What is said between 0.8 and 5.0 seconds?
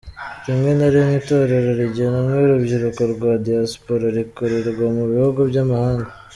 rimwe itorero rigenewe urubyiruko rwa diyasipora rikorerwa